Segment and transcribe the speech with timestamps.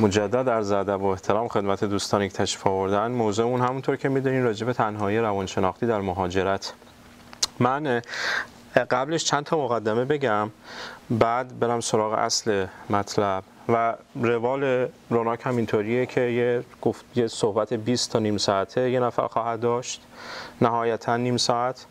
[0.00, 3.10] مجدد در ادب و احترام خدمت دوستانی که تشریف آوردن.
[3.10, 6.72] موضوع اون همونطور که می‌دونین راجع به تنهایی روانشناختی در مهاجرت.
[7.58, 8.02] من
[8.90, 10.50] قبلش چند تا مقدمه بگم
[11.10, 13.44] بعد برم سراغ اصل مطلب.
[13.68, 19.00] و روال روناک هم اینطوریه که یه, گفت یه صحبت 20 تا نیم ساعته یه
[19.00, 20.02] نفر خواهد داشت.
[20.60, 21.86] نهایتا نیم ساعت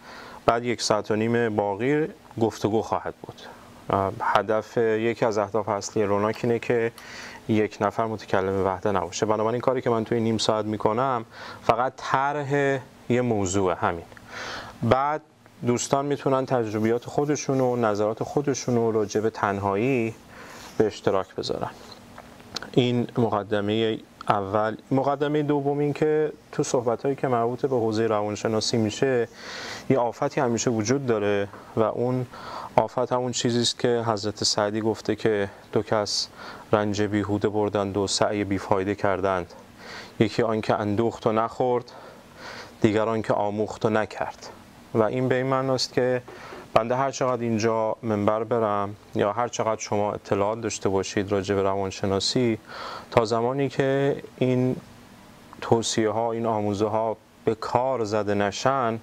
[0.46, 2.08] بعد یک ساعت و نیم باقی
[2.40, 3.42] گفتگو خواهد بود.
[4.22, 6.92] هدف یکی از اهداف اصلی روناک اینه که
[7.52, 9.26] یک نفر متکلم وحده نباشه.
[9.26, 11.26] بنابراین کاری که من توی نیم ساعت می‌کنم
[11.64, 14.06] فقط طرح یه موضوع همین.
[14.84, 15.22] بعد
[15.68, 20.16] دوستان می‌تونن تجربیات خودشون و نظرات خودشون رو راجع به تنهایی
[20.78, 21.70] به اشتراک بذارن.
[22.72, 24.78] این مقدمه اول.
[24.92, 29.28] مقدمه دوم این که تو صحبت هایی که مربوط به حوزه روانشناسی میشه
[29.90, 32.26] یه آفتی همیشه وجود داره و اون
[32.76, 36.28] آفت همون چیزی است که حضرت سعدی گفته که دو کس
[36.72, 39.54] رنج بیهوده بردند و سعی بیفایده کردند.
[40.20, 41.92] یکی آنکه اندوخت و نخورد
[42.82, 44.50] دیگر که آموخت و نکرد.
[44.94, 46.22] و این به این معناست که
[46.74, 51.62] بنده هر چقدر اینجا منبر برم یا هر چقدر شما اطلاعات داشته باشید راجع به
[51.62, 52.58] روانشناسی
[53.12, 54.76] تا زمانی که این
[55.62, 59.00] توصیه ها این آموزه ها به کار زده نشن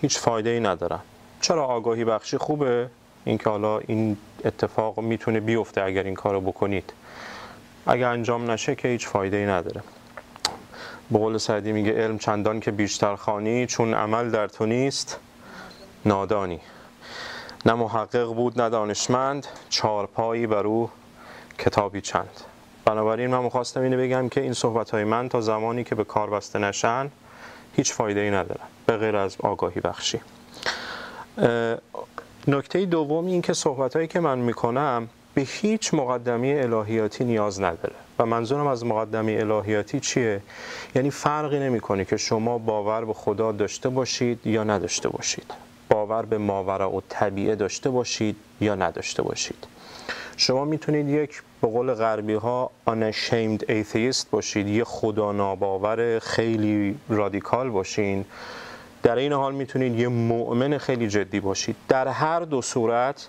[0.00, 1.00] هیچ فایده ای ندارن.
[1.44, 2.88] چرا آگاهی بخشی خوبه؟
[3.24, 6.92] اینکه حالا این اتفاق می‌تونه بیفته اگر این کارو بکنید.
[7.86, 9.82] اگر انجام نشه که هیچ فایده ای نداره.
[11.10, 15.18] به قول سعدی میگه علم چندان که بیشتر خانی چون عمل در تو نیست
[16.04, 16.60] نادانی.
[17.66, 20.90] نه محقق بود نه دانشمند چارپایی بر او
[21.58, 22.40] کتابی چند.
[22.84, 26.30] بنابراین من می‌خواستم اینو بگم که این صحبت های من تا زمانی که به کار
[26.30, 27.10] بسته نشن
[27.76, 30.20] هیچ فایده ای ندارن به غیر از آگاهی بخشی.
[32.48, 37.94] نکته دوم این که صحبت که من می‌کنم به هیچ مقدمی الهیاتی نیاز نداره.
[38.18, 40.42] و منظورم از مقدمه الهیاتی چیه؟
[40.94, 45.54] یعنی فرقی نمی‌کنه که شما باور به خدا داشته باشید یا نداشته باشید.
[45.90, 49.66] باور به ماورا و طبیعه داشته باشید یا نداشته باشید.
[50.36, 57.70] شما می‌تونید یک به قول غربی ها unashamed atheist باشید یه خدا ناباور خیلی رادیکال
[57.70, 58.24] باشین.
[59.04, 61.76] در این حال می‌تونید یه مؤمن خیلی جدی باشید.
[61.88, 63.28] در هر دو صورت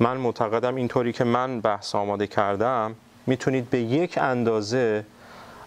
[0.00, 2.94] من معتقدم اینطوری که من بحث آماده کردم
[3.26, 5.04] می‌تونید به یک اندازه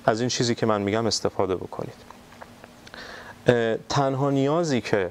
[0.05, 1.93] از این چیزی که من میگم استفاده بکنید.
[3.89, 5.09] تنها نیازی که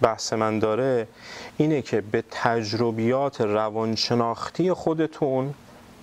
[0.00, 1.08] بحث من داره
[1.56, 5.54] اینه که به تجربیات روانشناختی خودتون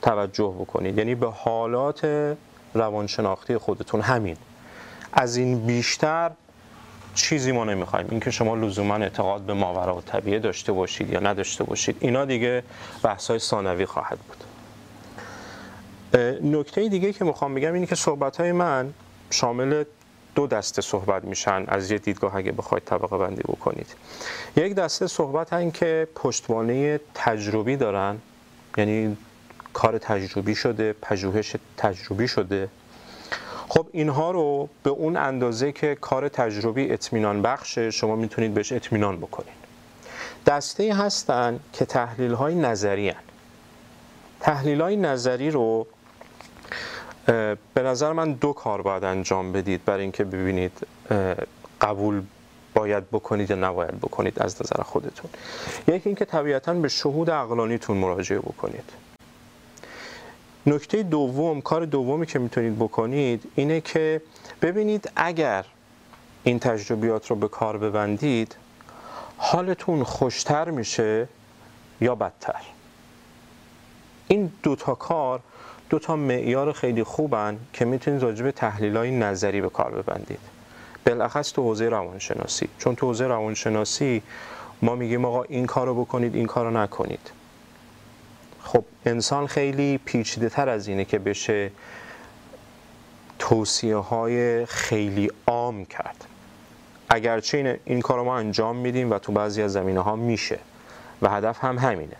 [0.01, 0.97] توجه بکنید.
[0.97, 2.35] یعنی به حالات
[2.73, 4.01] روانشناختی خودتون.
[4.01, 4.37] همین.
[5.13, 6.31] از این بیشتر
[7.15, 8.07] چیزی ما نمی‌خوایم.
[8.11, 12.63] اینکه شما لزوما اعتقاد به ماورا و طبیعه داشته باشید یا نداشته باشید اینا دیگه
[13.03, 14.37] بحث های ثانوی خواهد بود.
[16.43, 18.93] نکته دیگه که می‌خوام بگم اینه که صحبت های من
[19.29, 19.83] شامل
[20.35, 23.87] دو دسته صحبت میشن از یه دیدگاه اگه بخواید طبقه بندی بکنید.
[24.55, 28.17] یک دسته صحبت هن که پشتوانه تجربی دارن
[28.77, 29.17] یعنی
[29.73, 32.69] کار تجربی شده پژوهش تجربی شده.
[33.67, 39.17] خب اینها رو به اون اندازه که کار تجربی اطمینان بخشه شما می‌تونید بهش اطمینان
[39.17, 39.65] بکنید.
[40.45, 43.15] دسته هستن که تحلیل های نظری هن.
[44.39, 45.87] تحلیل های نظری رو
[47.73, 50.87] به نظر من دو کار باید انجام بدید برای اینکه ببینید
[51.81, 52.21] قبول
[52.73, 55.29] باید بکنید یا نباید بکنید از نظر خودتون.
[55.87, 59.04] یکی اینکه طبیعتا به شهود عقلانیتون مراجعه بکنید.
[60.67, 64.21] نکته دوم کار دومی که می‌تونید بکنید اینه که
[64.61, 65.65] ببینید اگر
[66.43, 68.55] این تجربیات رو به کار ببندید
[69.37, 71.27] حالتون خوشتر میشه
[72.01, 72.61] یا بدتر؟
[74.27, 75.39] این دوتا کار
[75.89, 80.39] دو تا معیار خیلی خوبن که می‌تونید راجع به تحلیل های نظری به کار ببندید.
[81.05, 82.67] بالاخص تو حوزه روانشناسی.
[82.77, 84.21] چون تو حوزه روانشناسی
[84.81, 87.31] ما میگیم آقا این کارو بکنید این کارو نکنید.
[88.65, 91.71] خب انسان خیلی پیچیده تر از اینه که بشه
[93.39, 96.25] توصیه های خیلی عام کرد.
[97.09, 100.59] اگرچه این, این کار ما انجام میدیم و تو بعضی از زمینه ها میشه
[101.21, 102.15] و هدف هم همینه.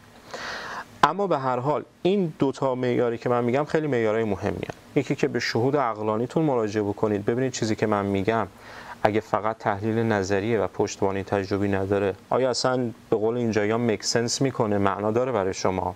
[1.03, 4.77] اما به هر حال این دوتا معیاری که من میگم خیلی معیارهای مهمی هست.
[4.95, 7.25] یکی که به شهود عقلانیتون مراجعه بکنید.
[7.25, 8.47] ببینید چیزی که من میگم
[9.03, 14.03] اگه فقط تحلیل نظریه و پشتوانی تجربی نداره آیا اصلا به قول اینجا یا مک
[14.03, 15.95] سنس می‌کنه؟ معنا داره برای شما؟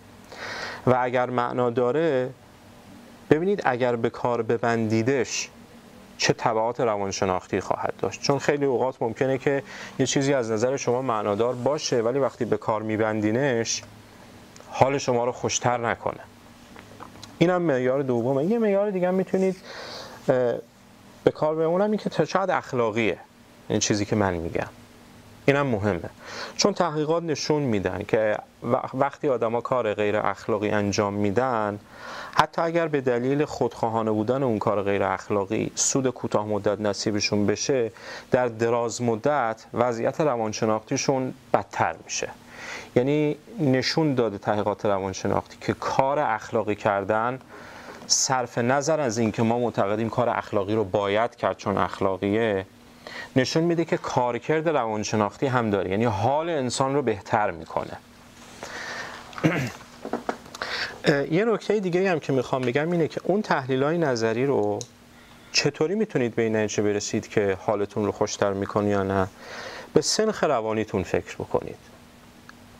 [0.88, 2.30] و اگر معنا داره
[3.30, 5.50] ببینید اگر به کار ببندیدش
[6.18, 8.22] چه تبعات روانشناختی خواهد داشت.
[8.22, 9.64] چون خیلی اوقات ممکنه که
[10.00, 13.84] یه چیزی از نظر شما معنادار باشه ولی وقتی به کار میبندینش
[14.70, 16.20] حال شما رو خوشتر نکنه.
[17.38, 18.46] اینم معیار دومه.
[18.46, 19.56] یه معیار دیگه می‌تونید
[21.24, 23.18] به کار بمونم این که شاید اخلاقیه.
[23.70, 24.68] این چیزی که من میگم.
[25.45, 26.09] اینم مهمه.
[26.57, 28.38] چون تحقیقات نشون میدن که
[28.94, 31.80] وقتی آدما کار غیر اخلاقی انجام میدن
[32.33, 37.91] حتی اگر به دلیل خودخواهانه بودن اون کار غیر اخلاقی سود کوتاه مدت نصیبشون بشه
[38.31, 42.30] در دراز مدت وضعیت روانشناختیشون بدتر میشه.
[42.95, 47.39] یعنی نشون داده تحقیقات روانشناختی که کار اخلاقی کردن
[48.07, 52.65] صرف نظر از اینکه ما معتقدیم کار اخلاقی رو باید کرد چون اخلاقیه
[53.36, 55.92] نشون میده که کارکرد روانشناختی هم داره.
[55.92, 57.98] یعنی حال انسان رو بهتر می‌کنه.
[61.32, 64.80] یه نکته دیگه هم که می‌خوام بگم اینه که اون تحلیل های نظری رو
[65.52, 69.28] چطوری می‌تونید به این نتیجه برسید که حالتون رو خوشتر می‌کنه یا نه؟
[69.94, 71.78] به سنخ روانیتون فکر بکنید.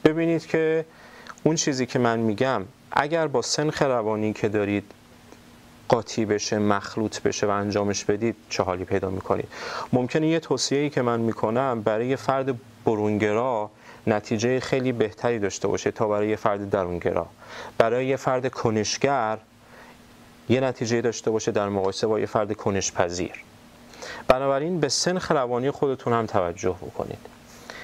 [0.06, 0.86] ببینید که
[1.44, 4.92] اون چیزی که من میگم اگر با سنخ روانی که دارید
[5.89, 9.47] قاطی بشه مخلوط بشه و انجامش بدید چه حالی پیدا می‌کنید؟
[9.94, 13.71] ممکنه یه توصیه‌ای که من می‌کنم برای فرد برونگرا
[14.07, 17.27] نتیجه خیلی بهتری داشته باشه تا برای یه فرد درونگرا.
[17.77, 19.38] برای یه فرد کنشگر
[20.50, 23.44] یه نتیجه داشته باشه در مقایسه با یه فرد کنشپذیر.
[24.27, 27.19] بنابراین به سنخ روانی خودتون هم توجه بکنید.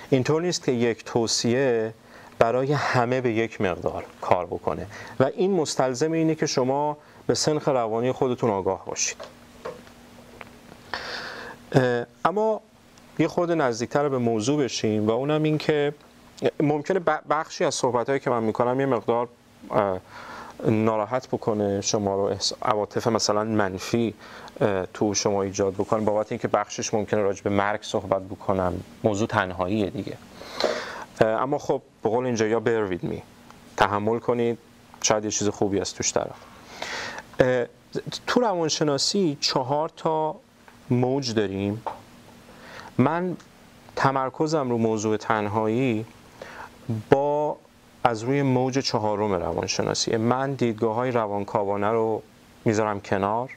[0.09, 1.93] اینطور نیست که یک توصیه
[2.39, 4.87] برای همه به یک مقدار کار بکنه.
[5.19, 9.17] و این مستلزم اینه که شما به سنخ روانی خودتون آگاه باشید.
[12.25, 12.61] اما
[13.19, 15.93] یه خود نزدیکتر به موضوع بشیم و اونم این که
[16.59, 16.99] ممکنه
[17.29, 19.27] بخشی از صحبت که من می‌کنم یه مقدار
[20.65, 24.13] ناراحت بکنه شما رو عواطف مثلا منفی
[24.93, 26.01] تو شما ایجاد بکنه.
[26.01, 28.73] بابت اینکه بخشش ممکنه راجع به مرگ صحبت بکنم.
[29.03, 30.17] موضوع تنهاییه دیگه.
[31.21, 33.21] اما خب به قول اینجا یا bear می
[33.77, 34.57] تحمل کنید.
[35.01, 36.54] شاید یه چیز خوبی از توش طرف.
[38.27, 40.35] تو روانشناسی چهار تا
[40.89, 41.83] موج داریم.
[42.97, 43.37] من
[43.95, 46.05] تمرکزم رو موضوع تنهایی
[47.09, 47.57] با
[48.03, 50.17] از روی موج چهارم روانشناسی.
[50.17, 52.21] من دیدگاه های روانکاوانه رو
[52.65, 53.49] می‌ذارم کنار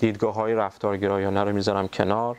[0.00, 2.36] دیدگاه های رفتارگرایانه رو می‌ذارم کنار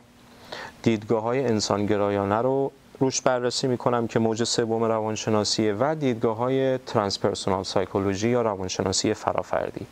[0.82, 2.72] دیدگاه های انسانگرایانه رو
[3.02, 9.86] روش بررسی می‌کنم که موج سوم روانشناسیه و دیدگاه های ترانسپرسونال سایکولوژی یا روانشناسی فرافردی.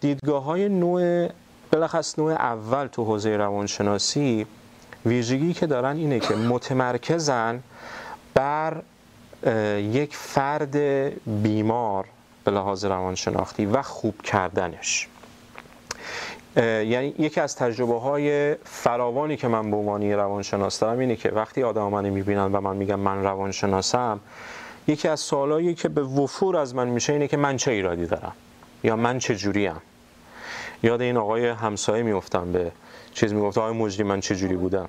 [0.00, 1.28] دیدگاه های نوع
[1.70, 4.46] بلخص نوع اول تو حوزه روانشناسی
[5.06, 7.62] ویژگی که دارن اینه که متمرکزن
[8.34, 8.82] بر
[9.78, 10.76] یک فرد
[11.42, 12.04] بیمار
[12.44, 15.08] به لحاظ روانشناختی و خوب کردنش.
[16.56, 21.62] یعنی یکی از تجربه های فراوانی که من به عنوان روانشناس دارم اینه که وقتی
[21.62, 24.20] آدم منو می‌بینن و من میگم من روانشناسم
[24.88, 28.32] یکی از سوالایی که به وفور از من میشه اینه که من چه ایرادی دارم؟
[28.84, 29.76] یا من چه جوریم؟
[30.82, 32.72] یاد این آقای همسایه میفتم به
[33.14, 34.88] چیز می‌گفت آقای مجری من چه جوری بودم؟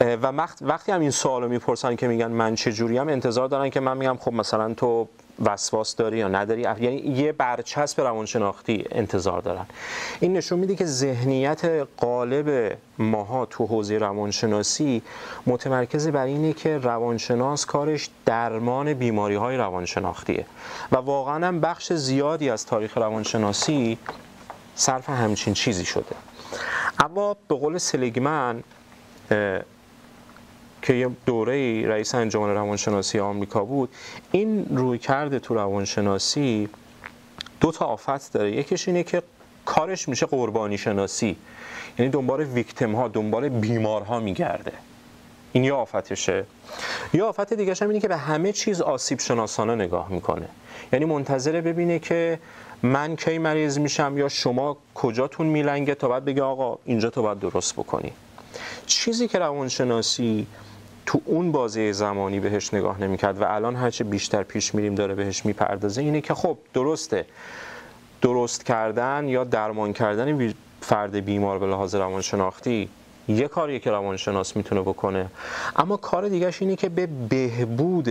[0.00, 3.96] و وقتی هم این سوالو می‌پرسن که میگن من چه جوریم انتظار دارن که من
[3.96, 5.08] میگم خب مثلا تو
[5.44, 9.66] وسواس داری یا نداری؟ یعنی یه برچسب روانشناختی انتظار دارن.
[10.20, 11.64] این نشون میده که ذهنیت
[11.96, 15.02] قالب ماها تو حوزه روانشناسی
[15.46, 20.46] متمرکز بر اینه که روانشناس کارش درمان بیماری های روانشناختیه.
[20.92, 23.98] و واقعا هم بخش زیادی از تاریخ روانشناسی
[24.74, 26.16] صرف همچین چیزی شده.
[26.98, 28.62] اما به قول سلیگمن
[30.82, 33.88] که یه دوره رئیس انجمن روانشناسی آمریکا بود
[34.32, 36.68] این روی کرده تو روانشناسی
[37.60, 38.56] دو تا آفت داره.
[38.56, 39.22] یکیش اینه که
[39.64, 41.36] کارش میشه قربانی شناسی
[41.98, 44.72] یعنی دنبال ویکتم ها دنبال بیمارها میگرده.
[45.52, 46.44] این یه آفتشه.
[47.12, 50.48] یه آفت دیگه هم اینه که به همه چیز آسیب شناسانه نگاه می‌کنه.
[50.92, 52.38] یعنی منتظره ببینه که
[52.82, 57.38] من کی مریض میشم یا شما کجاتون میلنگه تا بعد بگه آقا اینجا تو باید
[57.38, 58.12] درست بکنی.
[58.86, 60.46] چیزی که روانشناسی
[61.08, 65.46] تو اون بازه زمانی بهش نگاه نمی‌کرد و الان هرچه بیشتر پیش میریم داره بهش
[65.46, 67.26] می‌پردازه اینه که خب درسته.
[68.22, 72.88] درست کردن یا درمان کردن فرد بیمار به لحاظ روانشناختی
[73.28, 75.26] یه کاریه که روانشناس می‌تونه بکنه.
[75.76, 78.08] اما کار دیگهش اینه که به بهبود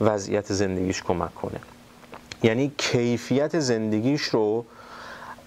[0.00, 1.60] وضعیت زندگیش کمک کنه.
[2.42, 4.64] یعنی کیفیت زندگیش رو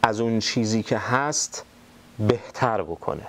[0.04, 1.64] از اون چیزی که هست
[2.28, 3.28] بهتر بکنه.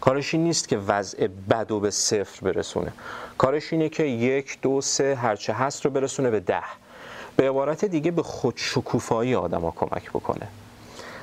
[0.00, 2.92] کارش این نیست که وضع بد و به صفر برسونه.
[3.38, 6.62] کارش اینه که یک دو سه هرچه هست رو برسونه به ده.
[7.36, 10.48] به عبارت دیگه به خودشکوفایی آدما کمک بکنه.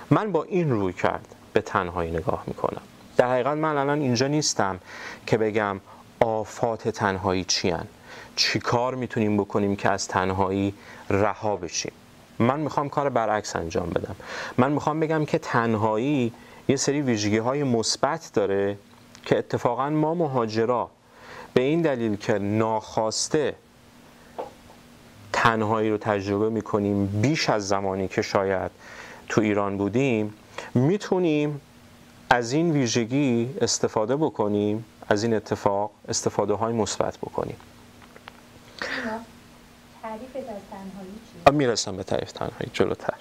[0.10, 2.82] من با این روی کرد به تنهایی نگاه می‌کنم.
[3.18, 4.80] در حقیقت من الان اینجا نیستم
[5.28, 5.80] که بگم
[6.20, 7.88] آفات تنهایی چیان
[8.36, 10.74] چی کار می‌تونیم بکنیم که از تنهایی
[11.10, 11.92] رها بشیم؟
[12.40, 14.16] من می‌خوام کار برعکس انجام بدم.
[14.58, 16.34] من می‌خوام بگم که تنهایی
[16.68, 18.78] یه سری ویژگی های مثبت داره
[19.26, 20.90] که اتفاقا ما مهاجرا
[21.54, 23.56] به این دلیل که ناخواسته
[25.34, 28.72] تنهایی رو تجربه می‌کنیم بیش از زمانی که شاید
[29.30, 30.34] تو ایران بودیم
[30.74, 31.62] می‌تونیم
[32.30, 37.58] از این ویژگی استفاده بکنیم از این اتفاق استفاده های مثبت بکنیم
[40.02, 41.12] تعریف از تنهایی
[41.46, 43.14] چی؟ می‌رسم به تعریف تنهایی جلوتر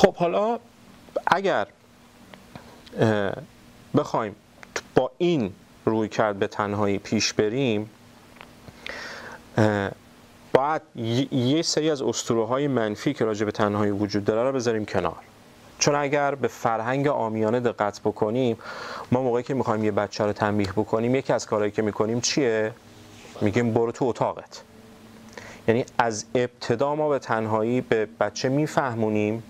[0.00, 0.58] خب حالا
[1.26, 1.66] اگر
[3.96, 4.36] بخوایم
[4.94, 5.52] با این
[5.84, 7.90] روی کرد به تنهایی پیش بریم
[10.52, 10.82] باید
[11.32, 15.16] یه سری از اسطوره های منفی که راجع به تنهایی وجود داره رو بذاریم کنار.
[15.78, 18.56] چون اگر به فرهنگ آمیانه دقت بکنیم
[19.12, 22.72] ما موقعی که می‌خوایم یه بچه رو تنبیه بکنیم یکی از کارهایی که می‌کنیم چیه؟
[23.40, 24.62] میگیم برو تو اتاقت.
[25.68, 29.42] یعنی از ابتدا ما به تنهایی به بچه میفهمونیم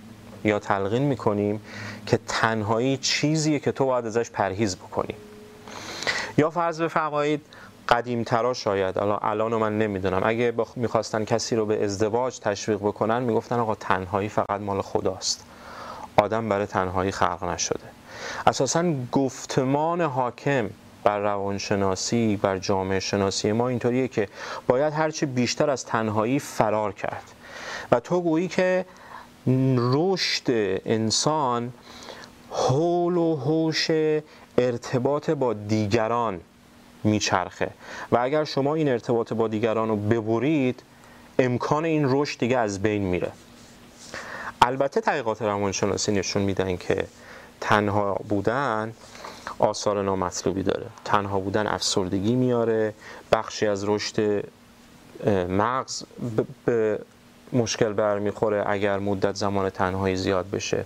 [0.44, 1.61] یا تلقین می‌کنیم
[2.06, 5.14] که تنهایی چیزیه که تو باید ازش پرهیز بکنی.
[6.38, 7.47] یا فرض بفرمایید
[7.88, 10.20] قدیمترا شاید الان الان من نمی‌دونم.
[10.25, 15.44] اگه می‌خواستن کسی رو به ازدواج تشویق بکنن می‌گفتن آقا تنهایی فقط مال خداست.
[16.16, 17.80] آدم برای تنهایی خلق نشده.
[18.47, 20.70] اساسا گفتمان حاکم
[21.04, 24.28] بر روانشناسی بر جامعه شناسی ما اینطوریه که
[24.66, 27.23] باید هرچی بیشتر از تنهایی فرار کرد.
[27.92, 28.85] و تو گویی که
[29.76, 30.50] رشد
[30.87, 31.73] انسان
[32.50, 33.90] حول و حوش
[34.59, 36.40] ارتباط با دیگران
[37.04, 37.70] میچرخه.
[38.12, 40.82] و اگر شما این ارتباط با دیگران رو ببرید
[41.38, 43.32] امکان این رشد دیگه از بین میره.
[44.62, 47.06] البته تحقیقات روانشناسی نشون میدن که
[47.61, 48.92] تنها بودن
[49.59, 50.87] آثار نامطلوبی داره.
[51.04, 52.94] تنها بودن افسردگی میاره.
[53.32, 54.44] بخشی از رشد
[55.49, 56.02] مغز
[56.64, 56.99] به
[57.52, 60.85] مشکل برمیخوره اگر مدت زمان تنهایی زیاد بشه.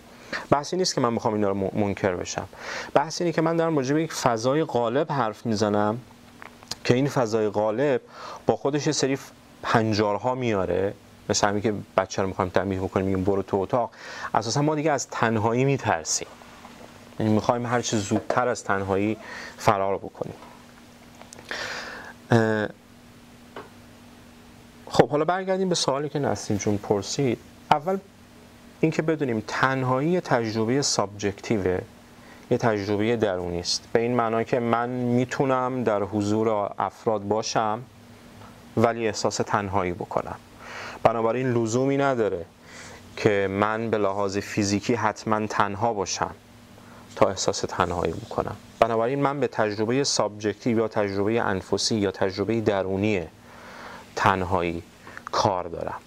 [0.50, 2.48] بحثی نیست که من می‌خوام اینا رو منکر بشم.
[2.94, 5.98] بحث اینه که من دارم راجع به یک فضای غالب حرف می‌زنم
[6.84, 8.00] که این فضای غالب
[8.46, 9.18] با خودش سری
[9.62, 10.94] پنجارها میاره.
[11.28, 13.90] مثل همین که بچه رو می‌خوایم تنبیه بکنیم میگیم برو تو اتاق.
[14.34, 16.28] اساسا ما دیگه از تنهایی میترسیم.
[17.20, 19.16] یعنی می‌خوایم هر چه زودتر از تنهایی
[19.58, 20.34] فرار بکنیم.
[24.94, 27.38] خب حالا برگردیم به سوالی که نسیم جون پرسید.
[27.70, 27.98] اول
[28.80, 31.80] اینکه بدونیم تنهایی تجربه سابجکتیوه
[32.50, 33.88] یه تجربه درونی است.
[33.92, 36.48] به این معنا که من می‌تونم در حضور
[36.78, 37.82] افراد باشم
[38.76, 40.36] ولی احساس تنهایی بکنم.
[41.02, 42.44] بنابراین لزومی نداره
[43.16, 46.34] که من به لحاظ فیزیکی حتما تنها باشم
[47.16, 48.56] تا احساس تنهایی بکنم.
[48.80, 53.26] بنابراین من به تجربه سابجکتیو یا تجربه انفسی یا تجربه درونی
[54.16, 54.82] تنهایی
[55.32, 56.00] کار دارم.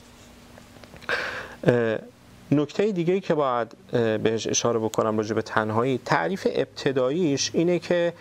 [2.51, 3.75] نکته دیگه که باید
[4.23, 8.13] بهش اشاره بکنم راجع به تنهایی تعریف ابتداییش اینه که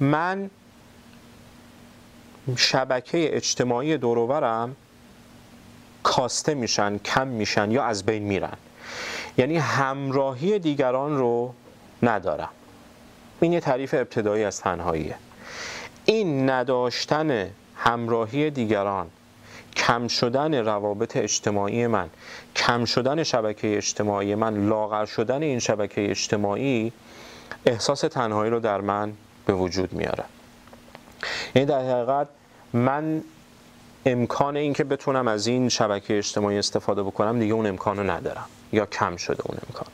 [0.00, 0.50] من
[2.56, 4.76] شبکه اجتماعی دوروبرم
[6.02, 8.56] کاسته میشن کم میشن یا از بین میرن.
[9.38, 11.54] یعنی همراهی دیگران رو
[12.02, 12.48] ندارم.
[13.40, 15.14] این یه تعریف ابتدایی از تنهاییه.
[16.04, 19.06] این نداشتن همراهی دیگران
[19.76, 22.10] کم شدن روابط اجتماعی من
[22.56, 26.92] کم شدن شبکه اجتماعی من لاغر شدن این شبکه اجتماعی
[27.66, 29.12] احساس تنهایی رو در من
[29.46, 30.24] به وجود میاره.
[31.54, 32.28] یعنی در حقیقت
[32.72, 33.22] من
[34.06, 38.44] امکان این که بتونم از این شبکه اجتماعی استفاده بکنم دیگه اون امکان رو ندارم
[38.72, 39.88] یا کم شده اون امکان.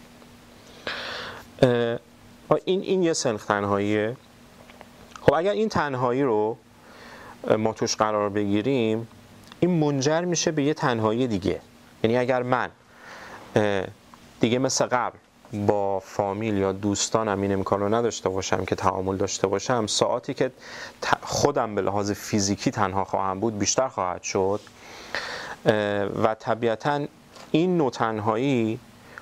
[2.65, 4.17] این, این یه سنخ تنهاییه.
[5.23, 6.57] خب اگر این تنهایی رو
[7.59, 9.09] ما توش قرار بگیریم
[9.61, 11.61] این منجر میشه به یه تنهایی دیگه.
[12.05, 12.71] یعنی اگر من
[14.41, 15.19] دیگه مثل قبل
[15.67, 20.51] با فامیل یا دوستانم این امکان رو نداشته باشم که تعامل داشته باشم ساعتی که
[21.23, 24.61] خودم به لحاظ فیزیکی تنها خواهم بود بیشتر خواهد شد.
[26.23, 27.07] و طبیعتا
[27.51, 28.79] این نوع تنهایی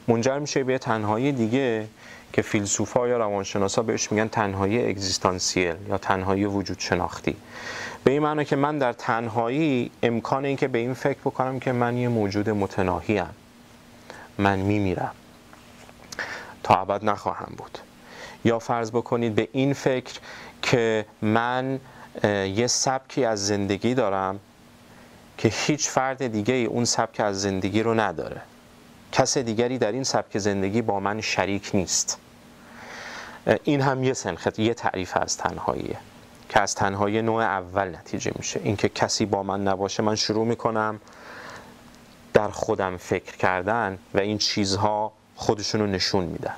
[0.09, 1.89] منجر میشه به تنهایی دیگه
[2.33, 7.37] که فیلسوفا یا روانشناسا بهش میگن تنهایی اگزیستانسیل یا تنهایی وجود شناختی
[8.07, 11.73] به این معنی که من در تنهایی امکان این که به این فکر بکنم که
[11.73, 13.35] من یه موجود متناهی هم.
[14.39, 15.11] من میمیرم.
[16.63, 17.79] تا ابد نخواهم بود.
[18.45, 20.21] یا فرض بکنید به این فکر
[20.63, 21.81] که من
[22.55, 24.41] یه سبکی از زندگی دارم
[25.39, 28.41] که هیچ فرد دیگه اون سبک از زندگی رو نداره.
[29.13, 32.19] کس دیگری در این سبک زندگی با من شریک نیست.
[33.65, 35.97] این هم یه سنخت یه تعریف از تنهاییه.
[36.57, 38.61] که از تنهایی نوع اول نتیجه میشه.
[38.65, 41.01] اینکه کسی با من نباشه من شروع می‌کنم
[42.33, 46.57] در خودم فکر کردن و این چیزها خودشون رو نشون میدن.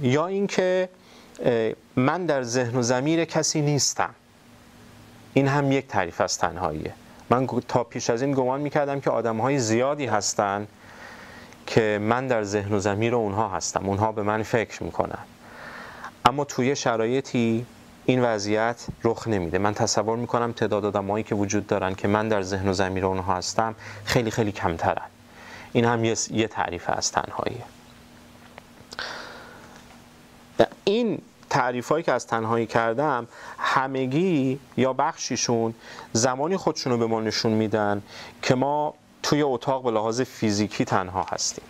[0.00, 0.88] یا اینکه
[1.96, 4.14] من در ذهن و ضمیر کسی نیستم.
[5.34, 6.94] این هم یک تعریف از تنهاییه.
[7.30, 10.66] من تا پیش از این گمان می‌کردم که آدم های زیادی هستن
[11.66, 13.86] که من در ذهن و ضمیر اونها هستم.
[13.86, 15.18] اونها به من فکر می‌کنن.
[16.30, 17.66] اما توی شرایطی
[18.04, 19.58] این وضعیت رخ نمیده.
[19.58, 23.34] من تصور می‌کنم تعداد آدمایی که وجود دارن که من در ذهن و ضمیر اونها
[23.34, 25.06] هستم خیلی خیلی کمترن.
[25.72, 27.62] این هم یه, تعریف از تنهاییه.
[30.84, 33.26] این تعریف هایی که از تنهایی کردم
[33.58, 35.74] همگی یا بخشیشون
[36.12, 38.02] زمانی خودشون رو به ما نشون میدن
[38.42, 41.64] که ما توی اتاق به لحاظ فیزیکی تنها هستیم.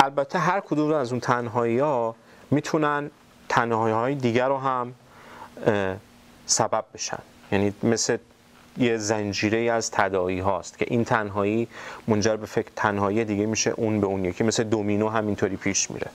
[0.00, 2.14] البته هر کدوم از اون تنهایی ها
[2.50, 3.10] می‌تونن
[3.54, 4.94] تنهایی های دیگر رو هم
[6.46, 7.18] سبب بشن.
[7.52, 8.16] یعنی مثل
[8.78, 11.68] یه زنجیره از تدایی هاست که این تنهایی
[12.08, 14.44] منجر به فکر تنهایی دیگه میشه اون به اون یکی.
[14.44, 16.10] مثل دومینو همینطوری پیش میره.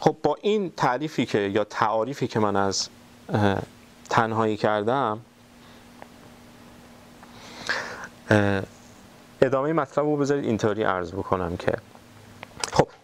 [0.00, 2.88] خب با این تعریفی که یا تعاریفی که من از
[4.10, 5.20] تنهایی کردم
[9.42, 11.72] ادامه مطلب رو بذارید اینطوری عرض بکنم که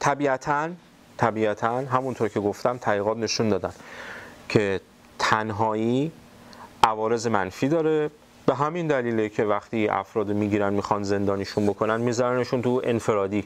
[0.02, 0.70] طبیعتا
[1.16, 3.72] طبیعتا همونطور که گفتم تحقیقات نشون دادن
[4.48, 4.80] که
[5.18, 6.12] تنهایی
[6.82, 8.10] عوارض منفی داره.
[8.46, 13.44] به همین دلیله که وقتی افراد می‌گیرن می‌خوان زندانیشون بکنن میذارنشون تو انفرادی.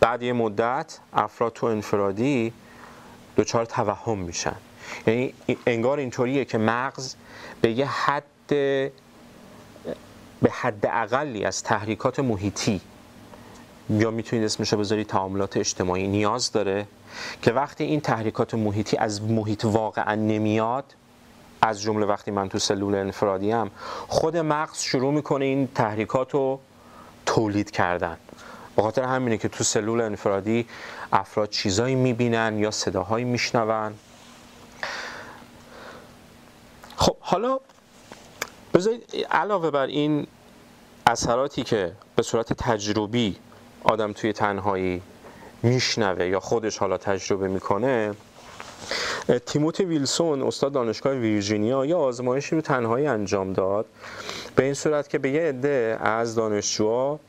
[0.00, 2.52] بعد یه مدت افراد تو انفرادی
[3.36, 4.56] دچار توهم میشن.
[5.06, 5.34] یعنی
[5.66, 7.14] انگار اینطوریه که مغز
[7.60, 8.24] به یه حد
[10.42, 12.80] به حد اقلی از تحریکات محیطی
[13.90, 16.86] یا می‌تونید اسمش رو بذارید تعاملات اجتماعی نیاز داره
[17.42, 20.84] که وقتی این تحریکات محیطی از محیط واقعا نمیاد
[21.62, 23.70] از جمله وقتی من تو سلول انفرادی هم
[24.08, 26.60] خود مغز شروع می‌کنه این تحریکات رو
[27.26, 28.16] تولید کردن.
[28.76, 30.66] به خاطر همینه که تو سلول انفرادی
[31.12, 33.94] افراد چیزایی می‌بینن یا صداهایی میشنون.
[36.96, 37.58] خب حالا
[38.74, 40.26] بذارید علاوه بر این
[41.06, 43.36] اثراتی که به صورت تجربی
[43.86, 45.02] آدم توی تنهایی
[45.62, 48.14] میشنوه یا خودش حالا تجربه می‌کنه
[49.46, 53.86] تیموتی ویلسون استاد دانشگاه ویرجینیا یه آزمایشی رو تنهایی انجام داد.
[54.56, 57.20] به این صورت که به یه عده از دانشجوها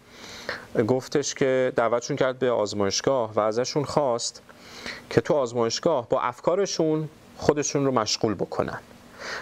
[0.87, 4.41] گفتش که دعوتشون کرد به آزمایشگاه و ازشون خواست
[5.09, 8.79] که تو آزمایشگاه با افکارشون خودشون رو مشغول بکنن.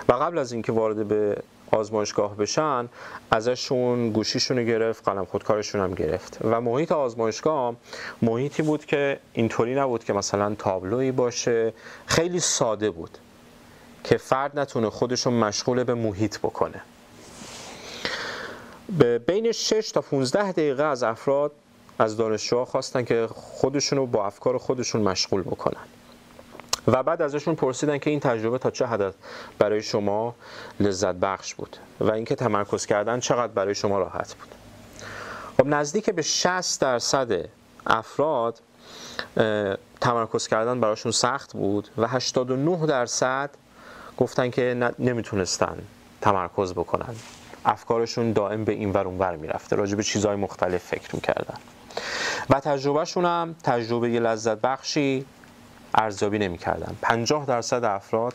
[0.10, 1.38] و قبل از اینکه وارد به
[1.72, 2.90] آزمایشگاه بشن
[3.32, 6.38] ازشون گوشیشون رو گرفت قلم خودکارشون هم گرفت.
[6.44, 7.76] و محیط آزمایشگاه
[8.22, 11.74] محیطی بود که اینطوری نبود که مثلا تابلویی باشه.
[12.06, 13.18] خیلی ساده بود
[14.04, 16.82] که فرد نتونه خودشون مشغول به محیط بکنه.
[18.98, 21.52] به بین 6 تا 15 دقیقه از افراد
[22.00, 25.82] از دانشجوها خواستن که خودشون رو با افکار خودشون مشغول بکنن.
[26.88, 29.14] و بعد ازشون پرسیدن که این تجربه تا چه حد
[29.60, 30.36] برای شما
[30.80, 34.56] لذت بخش بود و اینکه تمرکز کردن چقدر برای شما راحت بود.
[35.58, 37.50] خب نزدیک به 60 درصد
[37.88, 38.60] افراد
[40.02, 43.50] تمرکز کردن براشون سخت بود و 89 درصد
[44.18, 45.78] گفتن که نمی‌تونستن
[46.22, 47.16] تمرکز بکنن.
[47.66, 51.58] افکارشون دائم به این ور ور می‌رفته راجع به چیزهای مختلف فکر می‌کردن.
[52.50, 55.26] و تجربهشون هم تجربه لذت بخشی
[55.96, 56.96] ارزیابی نمی‌کردن.
[57.02, 58.34] 50 درصد افراد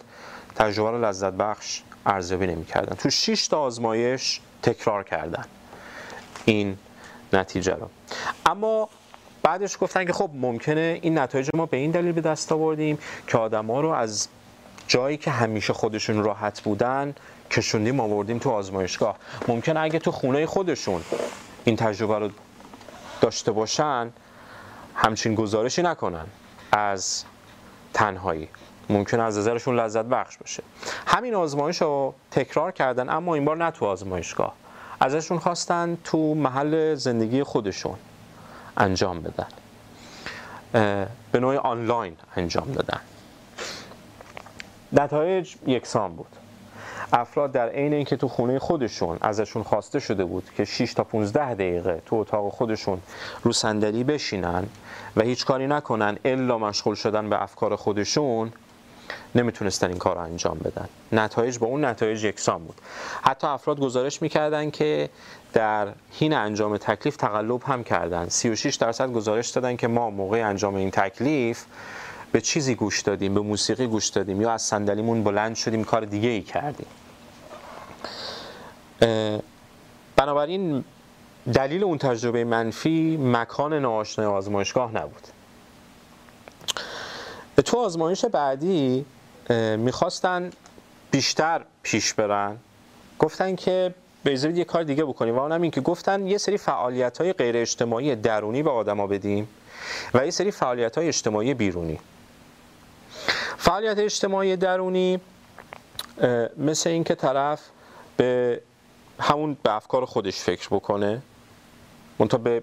[0.54, 2.96] تجربه لذت بخش ارزیابی نمی‌کردن.
[2.96, 5.44] تو 6 تا آزمایش تکرار کردن
[6.44, 6.78] این
[7.32, 7.88] نتیجه رو.
[8.46, 8.88] اما
[9.42, 13.38] بعدش گفتن که خب ممکنه این نتایج ما به این دلیل به دست آوردیم که
[13.38, 14.28] آدما رو از
[14.88, 17.14] جایی که همیشه خودشون راحت بودن
[17.50, 19.16] کشوندیم آوردیم تو آزمایشگاه.
[19.48, 21.02] ممکنه اگه تو خونه خودشون
[21.64, 22.30] این تجربه رو
[23.20, 24.10] داشته باشن
[24.94, 26.26] همچین گزارشی نکنن.
[26.72, 27.24] از
[28.00, 28.48] تنهایی.
[28.88, 30.62] ممکن از نظرشون لذت بخش باشه.
[31.06, 34.54] همین آزمایش رو تکرار کردن اما این بار نه تو آزمایشگاه.
[35.00, 37.96] ازشون خواستن تو محل زندگی خودشون
[38.76, 39.46] انجام بدن.
[41.32, 43.00] به نوع آنلاین انجام دادن.
[44.92, 46.36] نتایج یکسان بود.
[47.12, 51.54] افراد در عین اینکه تو خونه خودشون ازشون خواسته شده بود که 6 تا 15
[51.54, 53.00] دقیقه تو اتاق خودشون
[53.42, 54.66] رو صندلی بشینن
[55.16, 58.52] و هیچ کاری نکنن الا مشغول شدن به افکار خودشون
[59.34, 60.88] نمی‌تونستن این کار رو انجام بدن.
[61.12, 62.80] نتایج با اون نتایج یکسان بود.
[63.22, 65.10] حتی افراد گزارش می‌کردن که
[65.52, 68.28] در حین انجام تکلیف تقلب هم کردن.
[68.28, 71.64] 36 درصد گزارش دادن که ما موقع انجام این تکلیف
[72.32, 76.28] به چیزی گوش دادیم به موسیقی گوش دادیم یا از صندلیمون بلند شدیم کار دیگه
[76.28, 76.86] ای کردیم.
[80.16, 80.84] بنابراین
[81.54, 85.26] دلیل اون تجربه منفی مکان ناآشنای آزمایشگاه نبود.
[87.64, 89.06] تو آزمایش بعدی
[89.76, 90.50] می‌خواستن
[91.10, 92.56] بیشتر پیش برن.
[93.18, 95.36] گفتن که به یه کار دیگه بکنیم.
[95.36, 99.48] و اونم این که گفتن یه سری فعالیت های غیر اجتماعی درونی به آدما بدیم
[100.14, 101.98] و یه سری فعالیت های اجتماعی بیرونی.
[103.58, 105.20] فعالیت اجتماعی درونی
[106.56, 107.60] مثل اینکه طرف
[108.16, 108.60] به
[109.20, 111.22] همون به افکار خودش فکر بکنه
[112.18, 112.62] منتها به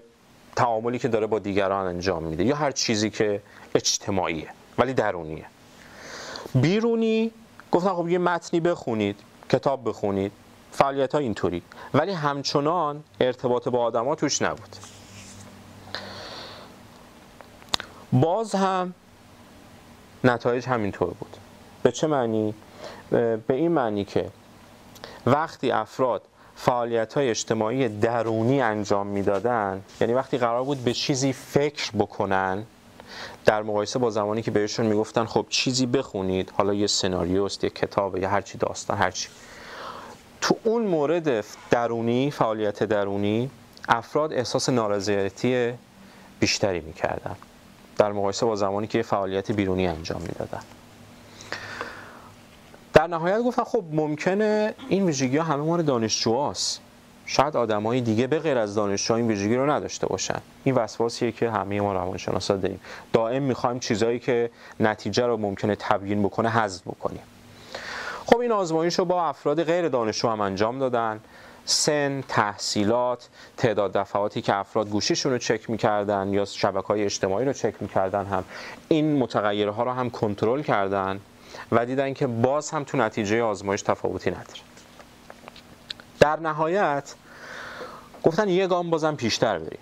[0.56, 3.42] تعاملی که داره با دیگران انجام میده یا هر چیزی که
[3.74, 5.44] اجتماعیه ولی درونیه.
[6.54, 7.32] بیرونی
[7.72, 10.32] گفتن خب یه متنی بخونید کتاب بخونید
[10.72, 11.62] فعالیت ها اینطوری
[11.94, 14.76] ولی همچنان ارتباط با آدما توش نبود.
[18.12, 18.94] باز هم
[20.24, 21.36] نتایج همینطور بود.
[21.82, 22.54] به چه معنی؟
[23.10, 24.30] به این معنی که
[25.26, 26.22] وقتی افراد
[26.60, 29.82] فعالیت های اجتماعی درونی انجام می‌دادن.
[30.00, 32.64] یعنی وقتی قرار بود به چیزی فکر بکنن
[33.44, 36.52] در مقایسه با زمانی که بهشون می‌گفتن خب چیزی بخونید.
[36.56, 39.28] حالا یه سناریوست یه کتاب یا هرچی داستان هرچی
[40.40, 43.50] تو اون مورد درونی فعالیت درونی
[43.88, 45.72] افراد احساس نارضایتی
[46.40, 47.36] بیشتری می‌کردن.
[47.96, 50.60] در مقایسه با زمانی که فعالیت بیرونی انجام می‌دادن.
[52.98, 56.80] در نهایت گفتن خب ممکنه این ویژگی ها همه مال دانشجوهاست.
[57.26, 60.40] شاید آدمای دیگه به غیر از دانشجو این ویژگی رو نداشته باشن.
[60.64, 62.80] این وسواسیه که همه ما روانشناسا داریم.
[63.12, 67.22] دائم می‌خوایم چیزایی که نتیجه رو ممکنه تبیین بکنه حذف بکنیم.
[68.26, 71.20] خب این آزمایش رو با افراد غیر دانشجو هم انجام دادن.
[71.64, 77.52] سن، تحصیلات، تعداد دفعاتی که افراد گوشیشون رو چک می‌کردن یا شبکه های اجتماعی رو
[77.52, 78.44] چک می‌کردن هم.
[78.88, 81.20] این متغیرها رو هم کنترل کردن.
[81.72, 84.60] و دیدن که باز هم تو نتیجه آزمایش تفاوتی نداره.
[86.20, 87.14] در نهایت
[88.22, 89.78] گفتن یه گام بازم پیشتر بریم.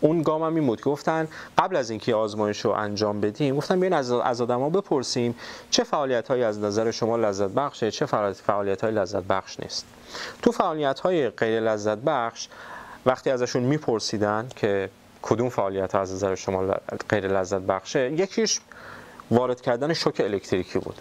[0.00, 0.82] اون گام هم این بود.
[0.82, 1.28] گفتن
[1.58, 5.34] قبل از اینکه آزمایش رو انجام بدیم گفتن بیاین از از بپرسیم
[5.70, 9.86] چه فعالیت هایی از نظر شما لذت بخشه چه فعالیت های لذت بخش نیست.
[10.42, 12.48] تو فعالیت های غیر لذت بخش
[13.06, 14.90] وقتی ازشون میپرسیدن که
[15.22, 16.74] کدوم فعالیت از نظر شما
[17.08, 18.60] غیر لذت بخشه یکیش
[19.30, 21.00] وارد کردن شوک الکتریکی بود.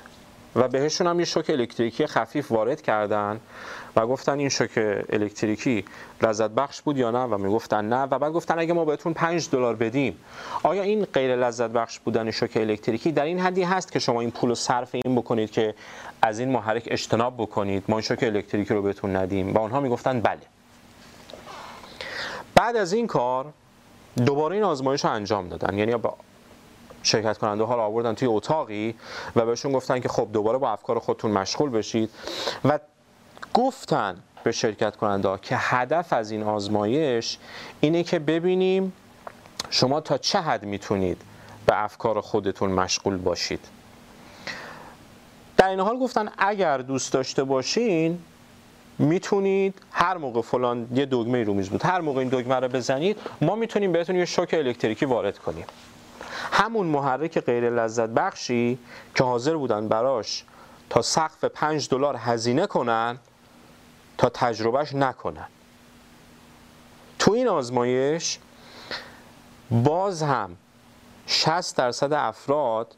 [0.55, 3.39] و بهشون هم یه شوک الکتریکی خفیف وارد کردن
[3.95, 4.71] و گفتن این شوک
[5.09, 5.85] الکتریکی
[6.21, 8.03] لذت بخش بود یا نه؟ و می‌گفتن نه.
[8.03, 10.17] و بعد گفتن اگه ما بهتون 5 دلار بدیم
[10.63, 14.31] آیا این غیر لذت بخش بودن شوک الکتریکی در این حدی هست که شما این
[14.31, 15.75] پول رو صرف این بکنید که
[16.21, 19.53] از این محرک اجتناب بکنید؟ ما این شوک الکتریکی رو بهتون ندیم.
[19.53, 20.41] و آنها می‌گفتن بله.
[22.55, 23.53] بعد از این کار
[24.25, 25.77] دوباره این آزمایش رو انجام دادن.
[25.77, 25.95] یعنی
[27.03, 28.95] شرکت کننده ها رو آوردن توی اتاقی
[29.35, 32.09] و بهشون گفتن که خب دوباره با افکار خودتون مشغول بشید.
[32.65, 32.79] و
[33.53, 37.37] گفتن به شرکت کننده ها که هدف از این آزمایش
[37.79, 38.93] اینه که ببینیم
[39.69, 41.21] شما تا چه حد می‌تونید
[41.65, 43.59] به افکار خودتون مشغول باشید.
[45.57, 48.19] در این حال گفتن اگر دوست داشته باشین
[48.99, 53.17] می‌تونید هر موقع فلان یه دگمه رو میز بود هر موقع این دگمه رو بزنید
[53.41, 55.65] ما می‌تونیم بهتون یه شوک الکتریکی وارد کنیم.
[56.51, 58.79] همون محرک غیر لذت بخشی
[59.15, 60.43] که حاضر بودن براش
[60.89, 63.17] تا سقف 5 دلار هزینه کنن
[64.17, 65.47] تا تجربهش نکنن.
[67.19, 68.39] تو این آزمایش
[69.71, 70.55] باز هم
[71.27, 72.95] 60 درصد افراد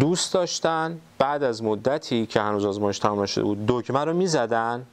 [0.00, 4.86] دوست داشتن بعد از مدتی که هنوز آزمایش تمام نشده بود دکمه رو می‌زدن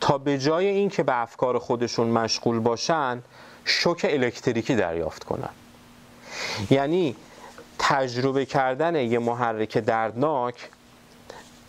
[0.00, 3.22] تا به جای اینکه به افکار خودشون مشغول باشن
[3.64, 5.48] شوک الکتریکی دریافت کنن.
[6.70, 7.16] یعنی
[7.78, 10.68] تجربه کردن یه محرک دردناک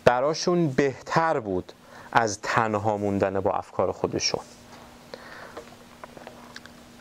[0.04, 1.72] براشون بهتر بود
[2.12, 4.40] از تنها موندن با افکار خودشون.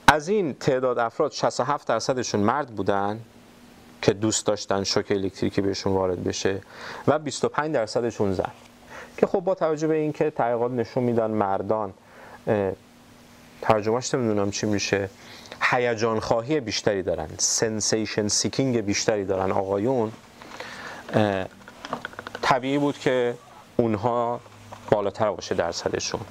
[0.07, 3.19] از این تعداد افراد 67 درصدشون مرد بودن
[4.01, 6.62] که دوست داشتن شوک الکتریکی بهشون وارد بشه
[7.07, 8.51] و 25 درصدشون زن.
[9.17, 11.93] که خب با توجه به اینکه تحقیقات نشون میدن مردان
[13.62, 15.09] ترجمهش نمی‌دونم چی میشه.
[15.71, 19.52] هیجان خواهی بیشتری دارن sensation seeking بیشتری دارن.
[19.52, 20.12] آقایون
[22.41, 23.36] طبیعی بود که
[23.78, 24.39] اونها
[24.91, 26.21] بالاتر باشه درصدشون.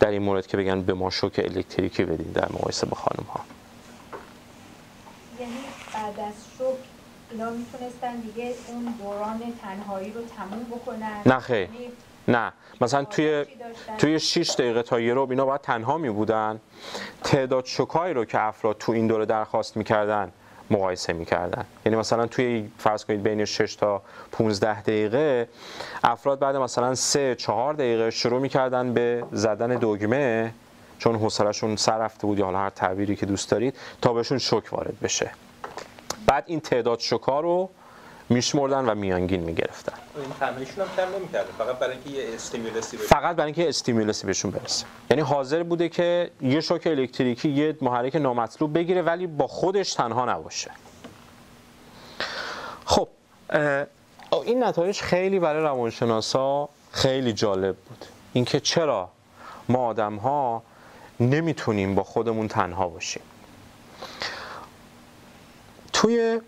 [0.00, 3.40] در این مورد که بگن به ما شوک الکتریکی بدین در مقایسه با خانم ها
[5.40, 5.52] یعنی
[5.94, 6.76] بعد از شوک
[7.30, 11.92] اینا می‌تونستن دیگه اون دوران تنهایی رو تموم بکنن؟ نه خیلی
[12.28, 12.52] نه.
[12.80, 13.44] مثلا توی
[13.98, 16.60] توی 6 دقیقه تا یه رو اینا باید تنها می بودن
[17.24, 20.32] تعداد شکایی رو که افراد تو این دوره درخواست می‌کردن
[20.70, 21.64] مقایسه می‌کردن.
[21.86, 25.48] یعنی مثلا توی فرض کنید بین 6 تا 15 دقیقه
[26.04, 30.54] افراد بعد مثلا 3 4 دقیقه شروع می‌کردن به زدن دگمه
[30.98, 34.72] چون حوصلهشون سر رفته بود یا حالا هر تعبیری که دوست دارید تا بهشون شوک
[34.72, 35.30] وارد بشه.
[36.26, 37.70] بعد این تعداد شوکا رو
[38.28, 39.92] میشمردن و میانگین می‌گرفتن.
[40.16, 40.54] این هم
[40.96, 44.86] کم نمی‌کرده فقط برای اینکه یه استیمولسی فقط برای اینکه استیمولسی بهشون برسه.
[45.10, 50.24] یعنی حاضر بوده که یه شوک الکتریکی یه محرک نامطلوب بگیره ولی با خودش تنها
[50.24, 50.70] نباشه.
[52.84, 53.08] خب
[54.44, 58.04] این نتایج خیلی برای روانشناسا خیلی جالب بود.
[58.32, 59.08] اینکه چرا
[59.68, 60.62] ما آدم ها
[61.20, 63.22] نمی‌تونیم با خودمون تنها باشیم.
[65.92, 66.40] توی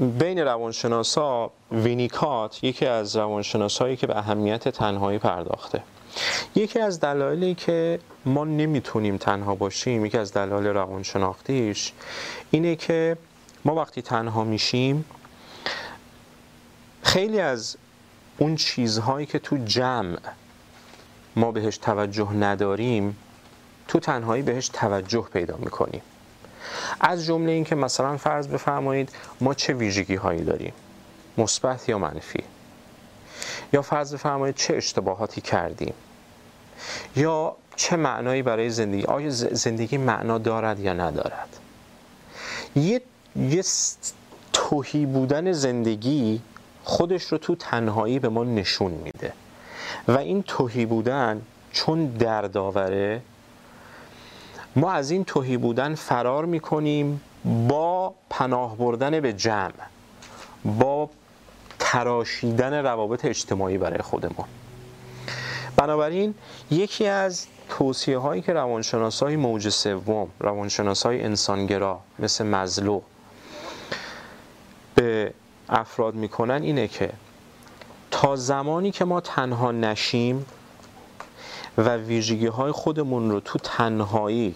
[0.00, 5.82] بین روانشناسا وینیکات یکی از روانشناسایی که به اهمیت تنهایی پرداخته.
[6.54, 11.92] یکی از دلایلی که ما نمی‌تونیم تنها باشیم یکی از دلایل روانشناختیش
[12.50, 13.16] اینه که
[13.64, 15.04] ما وقتی تنها میشیم
[17.02, 17.76] خیلی از
[18.38, 20.18] اون چیزهایی که تو جمع
[21.36, 23.16] ما بهش توجه نداریم
[23.88, 26.02] تو تنهایی بهش توجه پیدا می‌کنیم.
[27.00, 30.72] از جمله این که مثلا فرض بفرمایید ما چه ویژگی هایی داریم؟
[31.38, 32.44] مثبت یا منفی؟
[33.72, 35.94] یا فرض بفرمایید چه اشتباهاتی کردیم؟
[37.16, 41.48] یا چه معنایی برای زندگی؟ آیا زندگی معنا دارد یا ندارد؟
[42.76, 43.00] یه
[43.36, 43.64] یه
[44.52, 46.42] تهی بودن زندگی
[46.84, 49.32] خودش رو تو تنهایی به ما نشون میده.
[50.08, 53.22] و این تهی بودن چون دردآوره
[54.76, 57.20] ما از این توهی بودن فرار می‌کنیم
[57.68, 59.72] با پناه بردن به جمع
[60.64, 61.10] با
[61.78, 64.46] تراشیدن روابط اجتماعی برای خودمون.
[65.76, 66.34] بنابراین
[66.70, 73.00] یکی از توصیه هایی که روانشناسای موج سوم روانشناسای انسانگرا مثل مزلو
[74.94, 75.32] به
[75.68, 77.12] افراد می‌کنن اینه که
[78.10, 80.46] تا زمانی که ما تنها نشیم
[81.78, 84.54] و ویژگی های خودمون رو تو تنهایی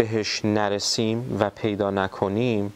[0.00, 2.72] بهش نرسیم و پیدا نکنیم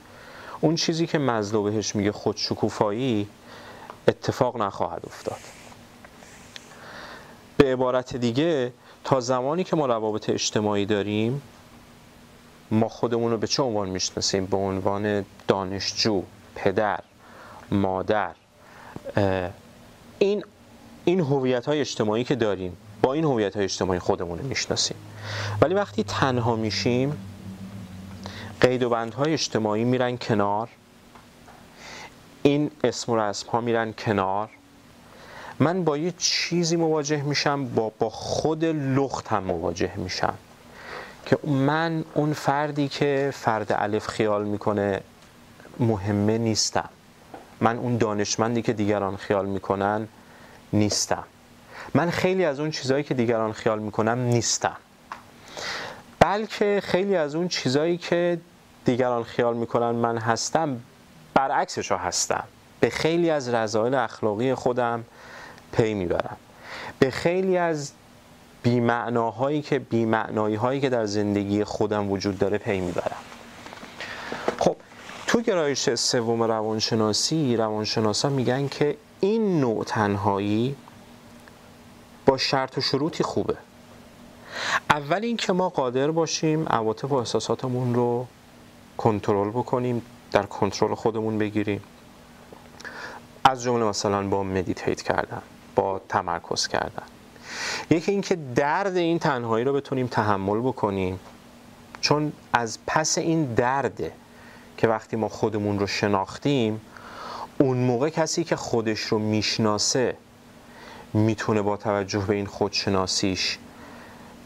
[0.61, 3.29] اون چیزی که مزلو بهش میگه خودشکوفایی
[4.09, 5.41] اتفاق نخواهد افتاد.
[7.57, 8.73] به عبارت دیگه
[9.05, 11.43] تا زمانی که ما روابط اجتماعی داریم
[12.71, 16.23] ما خودمون رو به چه عنوان می‌شناسیم؟ به عنوان دانشجو
[16.55, 17.01] پدر
[17.71, 18.35] مادر
[20.19, 20.45] این
[21.05, 24.97] این هویت های اجتماعی که داریم با این هویت های اجتماعی خودمون رو می‌شناسیم.
[25.61, 27.19] ولی وقتی تنها میشیم
[28.61, 30.69] قید و بندهای اجتماعی میرن کنار
[32.43, 34.49] این اسم و رسم ها میرن کنار
[35.59, 40.35] من با یه چیزی مواجه میشم با با خود لخت هم مواجه میشم
[41.27, 45.01] که من اون فردی که فرد الف خیال می‌کنه
[45.81, 46.89] مهمه نیستم.
[47.61, 50.09] من اون دانشمندی که دیگران خیال می‌کنن
[50.73, 51.25] نیستم.
[51.95, 54.77] من خیلی از اون چیزهایی که دیگران خیال می‌کنم نیستم.
[56.25, 58.41] بلکه خیلی از اون چیزهایی که
[58.85, 60.81] دیگران خیال می‌کنن من هستم
[61.35, 62.45] برعکسش ها هستم.
[62.81, 65.05] به خیلی از رضایل اخلاقی خودم
[65.73, 66.37] پی می‌برم.
[66.99, 67.93] به خیلی از
[68.63, 73.23] بیمعناهایی که بیمعنایی هایی که در زندگی خودم وجود داره پی می‌برم.
[74.59, 74.77] خب
[75.27, 80.77] تو گرایش سوم روانشناسی روانشناسا میگن که این نوع تنهایی
[82.27, 83.57] با شرط و شروطی خوبه.
[84.91, 88.27] اول اینکه ما قادر باشیم عواطف و احساساتمون رو
[88.97, 91.83] کنترل بکنیم در کنترل خودمون بگیریم.
[93.45, 95.43] از جمله مثلا با مدیتیت کردن
[95.75, 97.03] با تمرکز کردن.
[97.91, 101.21] یکی اینکه درد این تنهایی رو بتونیم تحمل بکنیم.
[102.01, 104.13] چون از پس این درده
[104.77, 106.81] که وقتی ما خودمون رو شناختیم
[107.59, 110.17] اون موقع کسی که خودش رو می‌شناسه
[111.13, 113.59] می‌تونه با توجه به این خودشناسیش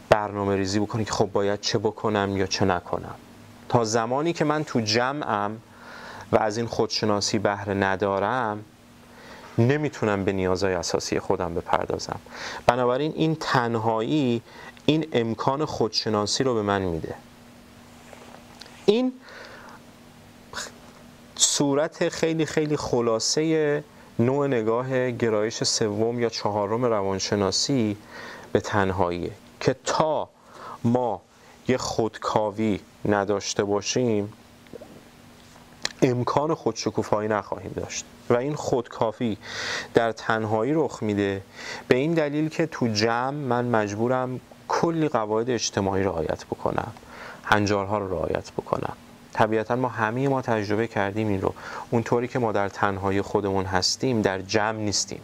[0.09, 3.15] برنامه ریزی بکنه که خب باید چه بکنم یا چه نکنم.
[3.69, 5.61] تا زمانی که من تو جمعم
[6.31, 8.65] و از این خودشناسی بهره ندارم
[9.57, 12.19] نمی‌تونم به نیازهای اساسی خودم بپردازم.
[12.67, 14.41] بنابراین این تنهایی
[14.85, 17.15] این امکان خودشناسی رو به من میده.
[18.85, 19.13] این
[21.35, 23.83] صورت خیلی خیلی خلاصه
[24.19, 27.97] نوع نگاه گرایش سوم یا چهارم روانشناسی
[28.51, 29.31] به تنهاییه.
[29.59, 30.29] که تا
[30.83, 31.21] ما
[31.67, 34.33] یه خودکاوی نداشته باشیم
[36.01, 38.05] امکان خودشکوفایی نخواهیم داشت.
[38.29, 39.37] و این خودکافی
[39.93, 41.41] در تنهایی رخ میده
[41.87, 46.91] به این دلیل که تو جمع من مجبورم کلی قواعد اجتماعی رعایت بکنم
[47.43, 48.93] هنجارها رو رعایت بکنم.
[49.33, 51.53] طبیعتا ما همه ما تجربه کردیم این رو.
[51.91, 55.21] اونطوری که ما در تنهایی خودمون هستیم در جمع نیستیم.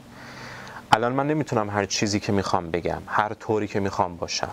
[0.96, 4.52] الان من نمی‌تونم هر چیزی که می‌خوام بگم هر طوری که می‌خوام باشم.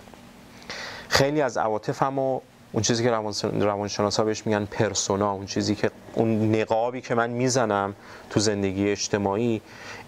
[1.08, 2.40] خیلی از عواطفم و
[2.72, 7.94] اون چیزی که روانشناسا بهش میگن پرسونا اون چیزی که اون نقابی که من می‌زنم
[8.30, 9.60] تو زندگی اجتماعی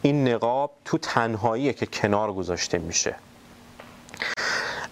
[0.03, 3.14] این نقاب تو تنهاییه که کنار گذاشته میشه.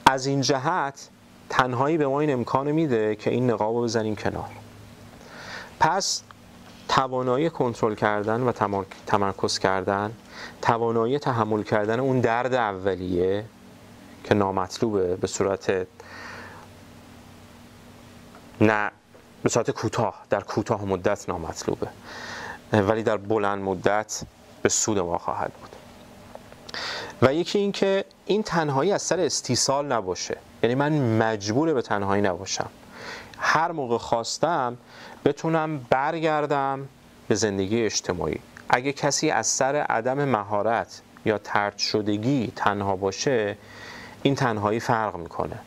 [0.07, 1.09] از این جهت
[1.50, 4.50] تنهایی به ما این امکان میده که این نقاب رو بزنیم کنار.
[5.81, 6.22] پس
[6.88, 8.52] توانایی کنترل کردن و
[9.07, 10.12] تمرکز کردن
[10.62, 13.44] توانایی تحمل کردن اون درد اولیه
[14.24, 15.87] که نامطلوبه به صورت
[18.61, 18.90] نه
[19.42, 21.88] به صورت کوتاه در کوتاه مدت نامطلوبه.
[22.72, 24.22] ولی در بلند مدت
[24.62, 25.70] به سود ما خواهد بود.
[27.22, 30.37] و یکی این که این تنهایی از سر استیصال نباشه.
[30.62, 32.70] یعنی من مجبور به تنهایی نباشم.
[33.38, 34.76] هر موقع خواستم
[35.24, 36.88] بتونم برگردم
[37.28, 38.40] به زندگی اجتماعی.
[38.74, 43.56] اگه کسی از سر عدم مهارت یا ترد شدگی تنها باشه
[44.22, 45.58] این تنهایی فرق می‌کنه.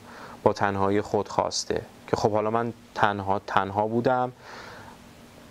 [0.44, 1.82] با تنهایی خود خواسته.
[2.08, 4.32] که خب حالا من تنها تنها بودم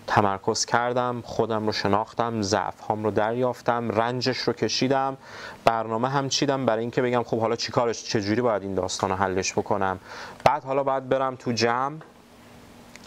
[0.07, 5.17] تمرکز کردم خودم رو شناختم ضعف هام رو دریافتم رنجش رو کشیدم
[5.65, 9.53] برنامه هم چیدم برای اینکه بگم خب حالا چیکارش چجوری باید این داستان رو حلش
[9.53, 9.99] بکنم.
[10.45, 11.97] بعد حالا باید برم تو جمع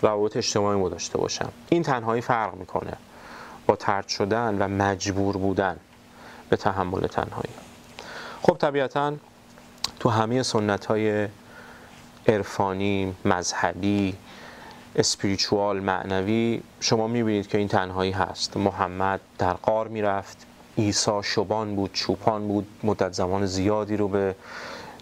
[0.01, 1.51] روابط اجتماعی داشته باشم.
[1.69, 2.93] این تنهایی فرق می‌کنه.
[3.67, 5.77] با ترد شدن و مجبور بودن
[6.49, 7.53] به تحمل تنهایی.
[8.41, 9.13] خب طبیعتا
[9.99, 11.27] تو همه سنت های
[12.27, 14.15] عرفانی مذهبی
[14.95, 18.57] اسپریچوال معنوی شما می‌بینید که این تنهایی هست.
[18.57, 20.37] محمد در قار می‌رفت
[20.77, 24.35] عیسی شبان بود چوپان بود مدت زمان زیادی رو به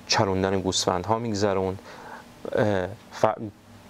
[0.08, 1.80] چروندن گوسفندها میگذروند.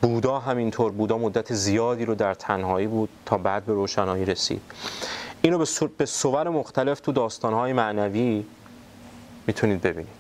[0.06, 4.62] بودا همینطور بودا مدت زیادی رو در تنهایی بود تا بعد به روشنایی رسید.
[5.42, 5.66] اینو
[5.98, 8.46] به صور مختلف تو داستانهای معنوی
[9.48, 10.14] می‌تونید ببینید.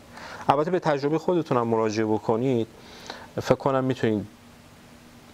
[0.50, 2.68] البته به تجربه خودتونم مراجعه بکنید.
[3.42, 4.28] فکر کنم می‌تونید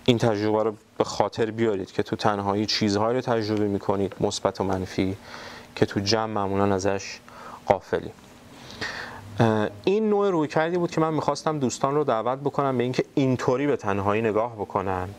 [0.05, 4.63] این تجربه رو به خاطر بیارید که تو تنهایی چیزهایی رو تجربه می‌کنید مثبت و
[4.63, 5.17] منفی
[5.75, 7.19] که تو جمع معمولا ازش
[7.65, 8.11] قافلی
[9.83, 13.67] این نوع روی کردی بود که من می‌خواستم دوستان رو دعوت بکنم به اینکه اینطوری
[13.67, 15.09] به تنهایی نگاه بکنن.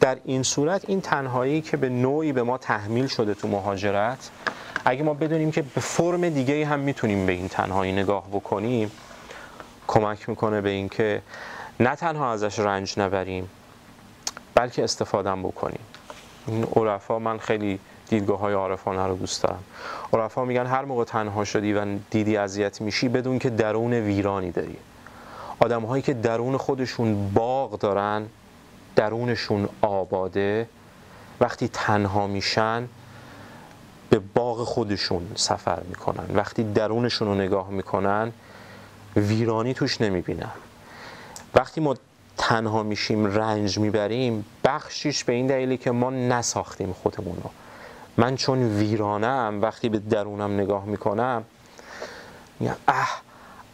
[0.00, 4.30] در این صورت این تنهایی که به نوعی به ما تحمیل شده تو مهاجرت
[4.84, 8.90] اگه ما بدونیم که به فرم دیگه هم می‌تونیم به این تنهایی نگاه بکنیم
[9.86, 11.22] کمک می‌کنه به اینکه
[11.80, 13.50] نه تنها ازش رنج نبریم
[14.54, 15.80] بلکه استفاده بکنیم.
[16.46, 17.78] این عرفا من خیلی
[18.12, 19.64] دیدگاه های عارفانه رو دوست دارم.
[20.12, 24.76] عرفا میگن هر موقع تنها شدی و دیدی اذیت میشی بدون که درون ویرانی داری.
[25.60, 28.26] آدم هایی که درون خودشون باغ دارن
[28.96, 30.68] درونشون آباده
[31.40, 32.88] وقتی تنها میشن
[34.10, 36.24] به باغ خودشون سفر می‌کنن.
[36.34, 38.32] وقتی درونشون رو نگاه می‌کنن
[39.16, 40.52] ویرانی توش نمی‌بینن.
[41.54, 41.94] وقتی ما
[42.36, 47.50] تنها میشیم رنج می‌بریم بخشیش به این دلیلی که ما نساختیم خودمون رو.
[48.16, 51.44] من چون ویرانم وقتی به درونم نگاه می‌کنم
[52.60, 53.22] میگم اه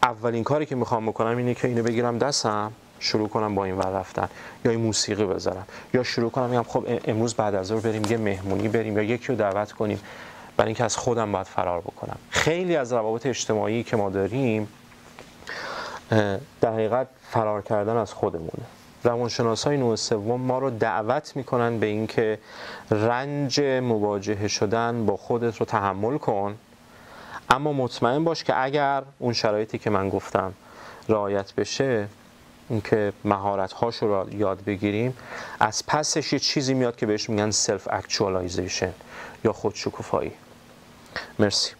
[0.03, 3.89] اولین کاری که می‌خوام بکنم اینه که اینو بگیرم دستم شروع کنم با این ور
[3.89, 4.29] رفتن.
[4.65, 5.67] یا این موسیقی بذارم.
[5.93, 9.27] یا شروع کنم میگم خب امروز بعد از ظهر بریم یه مهمونی بریم یا یکی
[9.27, 9.99] رو دعوت کنیم.
[10.57, 12.17] برای اینکه از خودم باید فرار بکنم.
[12.29, 14.67] خیلی از روابط اجتماعی که ما داریم
[16.61, 18.78] در حقیقت فرار کردن از خودمونه.
[19.03, 22.39] روانشناس های نوع سوم ما رو دعوت می‌کنن به اینکه
[22.91, 26.55] رنج مواجهه شدن با خودت رو تحمل کن.
[27.49, 30.53] اما مطمئن باش که اگر اون شرایطی که من گفتم
[31.09, 32.07] رعایت بشه
[32.69, 35.17] اینکه مهارت هاش رو یاد بگیریم
[35.59, 38.93] از پسش یه چیزی میاد که بهش میگن self actualization
[39.45, 40.31] یا خودشکوفایی.
[41.39, 41.78] مرسی.